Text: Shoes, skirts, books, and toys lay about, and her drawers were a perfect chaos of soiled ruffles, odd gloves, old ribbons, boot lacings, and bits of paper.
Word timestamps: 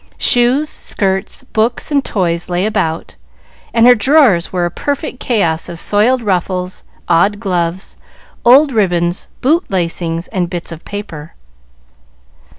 Shoes, 0.17 0.67
skirts, 0.67 1.43
books, 1.43 1.91
and 1.91 2.03
toys 2.03 2.49
lay 2.49 2.65
about, 2.65 3.13
and 3.71 3.85
her 3.85 3.93
drawers 3.93 4.51
were 4.51 4.65
a 4.65 4.71
perfect 4.71 5.19
chaos 5.19 5.69
of 5.69 5.79
soiled 5.79 6.23
ruffles, 6.23 6.83
odd 7.07 7.39
gloves, 7.39 7.97
old 8.43 8.71
ribbons, 8.71 9.27
boot 9.41 9.63
lacings, 9.69 10.27
and 10.29 10.49
bits 10.49 10.71
of 10.71 10.83
paper. 10.85 11.35